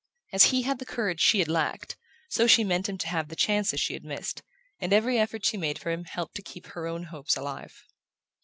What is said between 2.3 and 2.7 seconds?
she